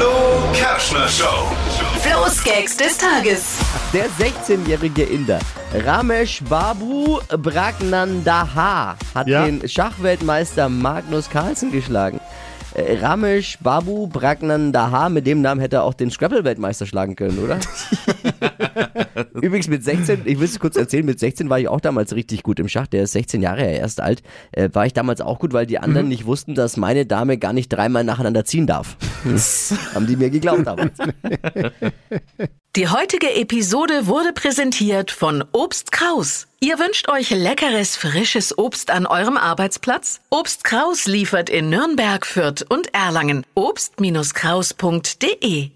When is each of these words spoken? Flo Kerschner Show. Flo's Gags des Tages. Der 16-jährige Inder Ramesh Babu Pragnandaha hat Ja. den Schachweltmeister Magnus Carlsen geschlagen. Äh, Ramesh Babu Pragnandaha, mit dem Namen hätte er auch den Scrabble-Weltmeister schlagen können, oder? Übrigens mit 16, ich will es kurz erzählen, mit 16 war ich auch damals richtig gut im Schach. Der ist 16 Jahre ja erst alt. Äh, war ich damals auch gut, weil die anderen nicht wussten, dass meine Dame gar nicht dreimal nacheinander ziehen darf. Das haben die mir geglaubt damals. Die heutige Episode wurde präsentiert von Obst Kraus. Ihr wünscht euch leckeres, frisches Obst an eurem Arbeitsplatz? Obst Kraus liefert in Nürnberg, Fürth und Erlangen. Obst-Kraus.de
Flo 0.00 0.40
Kerschner 0.54 1.06
Show. 1.08 1.44
Flo's 2.00 2.42
Gags 2.42 2.74
des 2.74 2.96
Tages. 2.96 3.58
Der 3.92 4.06
16-jährige 4.08 5.02
Inder 5.02 5.38
Ramesh 5.74 6.40
Babu 6.48 7.18
Pragnandaha 7.28 8.96
hat 9.14 9.28
Ja. 9.28 9.44
den 9.44 9.68
Schachweltmeister 9.68 10.70
Magnus 10.70 11.28
Carlsen 11.28 11.70
geschlagen. 11.70 12.18
Äh, 12.72 12.96
Ramesh 12.98 13.58
Babu 13.60 14.06
Pragnandaha, 14.06 15.10
mit 15.10 15.26
dem 15.26 15.42
Namen 15.42 15.60
hätte 15.60 15.76
er 15.76 15.84
auch 15.84 15.92
den 15.92 16.10
Scrabble-Weltmeister 16.10 16.86
schlagen 16.86 17.14
können, 17.14 17.38
oder? 17.38 17.58
Übrigens 19.34 19.68
mit 19.68 19.84
16, 19.84 20.22
ich 20.24 20.38
will 20.38 20.46
es 20.46 20.58
kurz 20.58 20.76
erzählen, 20.76 21.04
mit 21.04 21.20
16 21.20 21.50
war 21.50 21.58
ich 21.58 21.68
auch 21.68 21.80
damals 21.80 22.14
richtig 22.14 22.42
gut 22.42 22.60
im 22.60 22.68
Schach. 22.68 22.86
Der 22.86 23.04
ist 23.04 23.12
16 23.12 23.42
Jahre 23.42 23.62
ja 23.62 23.70
erst 23.70 24.00
alt. 24.00 24.22
Äh, 24.52 24.70
war 24.72 24.86
ich 24.86 24.92
damals 24.92 25.20
auch 25.20 25.38
gut, 25.38 25.52
weil 25.52 25.66
die 25.66 25.78
anderen 25.78 26.08
nicht 26.08 26.26
wussten, 26.26 26.54
dass 26.54 26.76
meine 26.76 27.06
Dame 27.06 27.38
gar 27.38 27.52
nicht 27.52 27.68
dreimal 27.68 28.04
nacheinander 28.04 28.44
ziehen 28.44 28.66
darf. 28.66 28.96
Das 29.24 29.74
haben 29.94 30.06
die 30.06 30.16
mir 30.16 30.30
geglaubt 30.30 30.66
damals. 30.66 30.92
Die 32.76 32.88
heutige 32.88 33.34
Episode 33.34 34.06
wurde 34.06 34.32
präsentiert 34.32 35.10
von 35.10 35.44
Obst 35.52 35.90
Kraus. 35.90 36.46
Ihr 36.60 36.78
wünscht 36.78 37.08
euch 37.08 37.30
leckeres, 37.30 37.96
frisches 37.96 38.56
Obst 38.58 38.90
an 38.90 39.06
eurem 39.06 39.36
Arbeitsplatz? 39.36 40.20
Obst 40.30 40.62
Kraus 40.62 41.06
liefert 41.06 41.50
in 41.50 41.70
Nürnberg, 41.70 42.24
Fürth 42.26 42.64
und 42.68 42.94
Erlangen. 42.94 43.44
Obst-Kraus.de 43.54 45.70